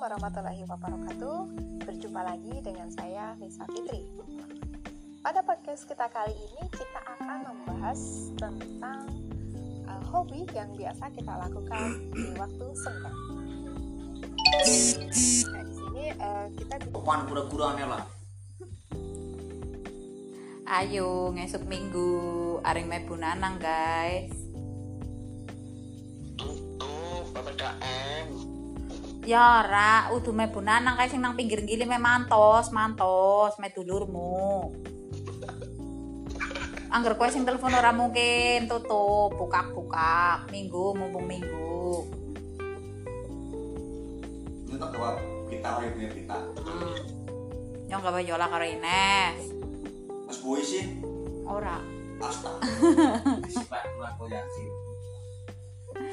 [0.00, 1.38] warahmatullahi wabarakatuh.
[1.84, 4.08] Berjumpa lagi dengan saya Lisa Fitri.
[5.20, 9.04] Pada podcast kita kali ini kita akan membahas tentang
[9.84, 13.18] uh, hobi yang biasa kita lakukan di waktu senggang.
[14.48, 18.08] Nah, di sini uh, kita Apaan kura-kurane lah
[20.64, 22.08] Ayo ngesuk minggu
[22.64, 24.32] aring mebu nanang guys.
[26.40, 28.57] Tutup PPKM.
[29.28, 34.72] Ya ora, udu mebu nanang kae sing nang pinggir gili me mantos, mantos me dulurmu.
[36.88, 42.08] Angger kowe sing telepon ora mungkin tutup, bukak-bukak minggu mumpung minggu.
[44.64, 45.20] Ini tak bawa
[45.52, 46.96] pita kaya punya pita Hmm.
[47.84, 49.44] Nyong gawe yola karo Ines.
[50.24, 51.04] Mas boy sih
[51.44, 51.84] Ora.
[52.16, 52.64] Astaga
[53.52, 54.70] Sifat aku yakin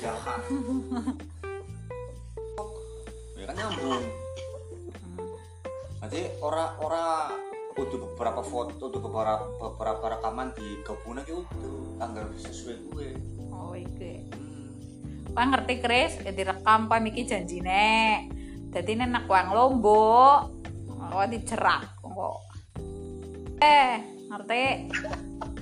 [0.00, 0.40] Jahat
[3.92, 5.36] Kan nyambung
[6.00, 7.06] Berarti ora-ora
[7.72, 11.40] Untuk beberapa foto, untuk beberapa, beberapa rekaman di kebunnya itu
[11.96, 13.08] tanggal sesuai gue.
[13.48, 14.28] Oh iki.
[14.28, 15.32] Hmm.
[15.32, 18.28] Kowe ngerti Kris, ya direkam kowe iki janjine.
[18.68, 20.52] Dadi nek wang lombok,
[20.84, 22.38] kowe dicerak kok.
[23.56, 23.92] Eh,
[24.28, 24.62] ngerti?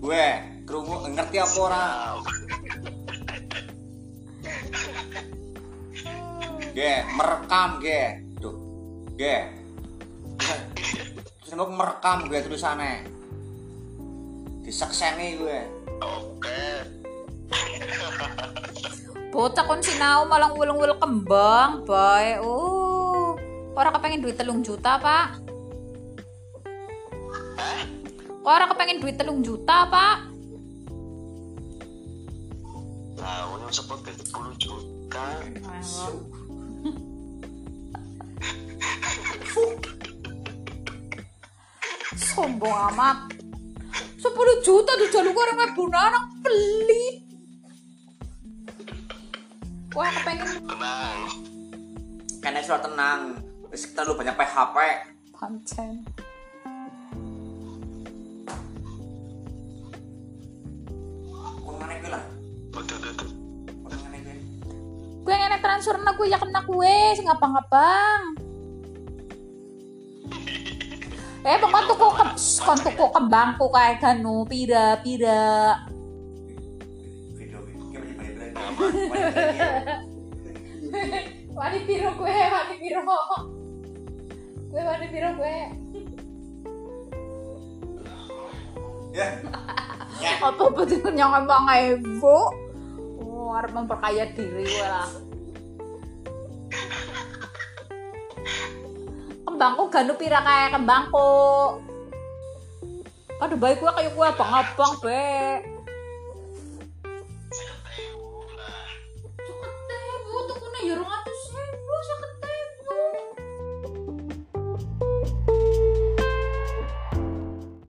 [0.00, 0.26] Gue,
[0.64, 1.84] kerungu ngerti apa ora?
[6.78, 8.22] Ge, merekam ge.
[8.38, 8.54] Tuh.
[9.18, 9.50] Ge.
[11.42, 13.02] Terus nembok merekam gue tulisannya.
[14.62, 15.58] Disekseni gue.
[15.98, 16.62] Oke.
[19.34, 22.38] Bocah kon sinau malah ngulung-ngulung kembang, bae.
[22.38, 23.34] Uh.
[23.74, 25.42] Ora kepengen duit telung juta, Pak.
[28.38, 30.30] Kok ora kepengen duit telung juta, Pak?
[33.18, 35.26] Tahu yang sebut 10 juta.
[42.16, 43.28] Sombong amat.
[44.16, 47.16] 10 juta tuh jalur orang mebu anak pelit.
[49.92, 51.18] Wah, kepengen Tenang.
[52.40, 53.20] Kayaknya sudah tenang.
[53.68, 54.76] Terus terlalu banyak PHP.
[55.38, 56.02] pancen.
[61.62, 62.24] Gue lah.
[62.74, 63.28] Betul betul.
[63.84, 64.36] Kurungan gue.
[65.22, 68.47] Gue yang enak transfer gue ya kena kue, sing ngapang-ngapang.
[71.46, 72.24] Eh, pokoknya tuku ke,
[72.58, 75.78] kon tuku kembangku kayak ganu, pira, pira.
[81.58, 83.02] Wani piro gue, wani piro.
[84.70, 85.58] Gue wani piro gue.
[89.10, 89.42] Ya.
[90.38, 92.38] Apa betul yang emang ibu?
[93.18, 95.10] Oh, memperkaya diri gue lah.
[99.58, 101.34] Kembangku ganu pira kayak kembangku.
[103.42, 105.26] Aduh baik gue kayak gue abang-abang be.